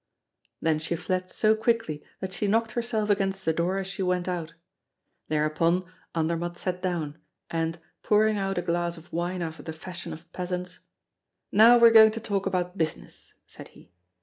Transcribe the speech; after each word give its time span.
Then 0.63 0.79
she 0.79 0.95
fled 0.95 1.29
so 1.29 1.53
quickly 1.55 2.01
that 2.21 2.33
she 2.33 2.47
knocked 2.47 2.71
herself 2.71 3.11
against 3.11 3.45
the 3.45 3.53
door 3.53 3.77
as 3.77 3.85
she 3.85 4.01
went 4.01 4.27
out. 4.27 4.55
Thereupon, 5.27 5.83
Andermatt 6.15 6.57
sat 6.57 6.81
down, 6.81 7.19
and, 7.51 7.77
pouring 8.01 8.37
out 8.39 8.57
a 8.57 8.63
glass 8.63 8.97
of 8.97 9.13
wine 9.13 9.43
after 9.43 9.61
the 9.61 9.73
fashion 9.73 10.11
of 10.11 10.33
peasants: 10.33 10.79
"Now 11.51 11.77
we 11.77 11.87
are 11.87 11.91
going 11.93 12.09
to 12.13 12.19
talk 12.19 12.47
about 12.47 12.79
business," 12.79 13.35
said 13.45 13.67
he. 13.67 13.91